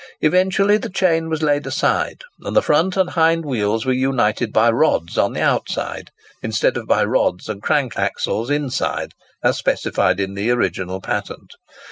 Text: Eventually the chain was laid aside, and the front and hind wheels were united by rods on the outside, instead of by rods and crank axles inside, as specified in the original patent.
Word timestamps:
Eventually 0.21 0.77
the 0.77 0.89
chain 0.89 1.29
was 1.29 1.43
laid 1.43 1.67
aside, 1.67 2.23
and 2.39 2.55
the 2.55 2.63
front 2.63 2.97
and 2.97 3.11
hind 3.11 3.45
wheels 3.45 3.85
were 3.85 3.93
united 3.93 4.51
by 4.51 4.71
rods 4.71 5.15
on 5.15 5.33
the 5.33 5.41
outside, 5.41 6.09
instead 6.41 6.75
of 6.75 6.87
by 6.87 7.03
rods 7.03 7.47
and 7.47 7.61
crank 7.61 7.95
axles 7.97 8.49
inside, 8.49 9.11
as 9.43 9.59
specified 9.59 10.19
in 10.19 10.33
the 10.33 10.49
original 10.49 11.01
patent. 11.01 11.51